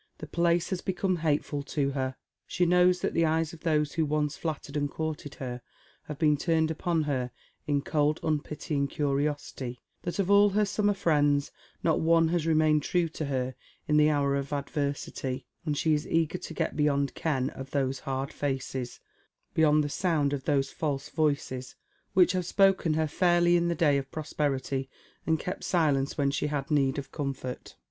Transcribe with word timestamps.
The 0.17 0.25
place 0.25 0.71
has 0.71 0.81
become 0.81 1.17
hateful 1.17 1.61
to 1.61 1.91
her. 1.91 2.15
She 2.47 2.65
knows 2.65 3.01
that 3.01 3.13
the 3.13 3.23
eyes 3.27 3.53
of 3.53 3.59
those 3.59 3.91
who 3.93 4.03
once 4.03 4.35
flattered 4.35 4.75
and 4.75 4.89
courted 4.89 5.35
her 5.35 5.61
have 6.05 6.17
been 6.17 6.37
turned 6.37 6.71
upon 6.71 7.03
her 7.03 7.29
in 7.67 7.83
cold 7.83 8.19
unpitying 8.23 8.87
curiosity, 8.87 9.79
that 10.01 10.17
of 10.17 10.31
all 10.31 10.49
her 10.49 10.65
summer 10.65 10.95
friends 10.95 11.51
not 11.83 11.99
one 11.99 12.29
has 12.29 12.47
remained 12.47 12.81
true 12.81 13.09
to 13.09 13.25
her 13.25 13.53
in 13.87 13.97
the 13.97 14.09
hour 14.09 14.35
of 14.35 14.51
adversity, 14.51 15.45
and 15.67 15.77
she 15.77 15.93
is 15.93 16.07
eager 16.07 16.39
to 16.39 16.53
get 16.55 16.75
beyond 16.75 17.13
ken 17.13 17.51
of 17.51 17.69
those 17.69 17.99
cold 17.99 18.05
hard 18.05 18.33
faces, 18.33 18.99
beyond 19.53 19.83
the 19.83 19.87
sound 19.87 20.33
of 20.33 20.45
those 20.45 20.71
false 20.71 21.09
voices, 21.09 21.75
which 22.15 22.31
have 22.31 22.47
spoken 22.47 22.95
her 22.95 23.05
fairly 23.07 23.55
in 23.55 23.67
the 23.67 23.75
day 23.75 23.97
of 23.99 24.09
prosperity, 24.09 24.89
and 25.27 25.37
kept 25.39 25.63
silence 25.63 26.15
^'hen 26.15 26.33
she 26.33 26.47
had 26.47 26.71
need 26.71 26.97
of 26.97 27.11
comfort. 27.11 27.75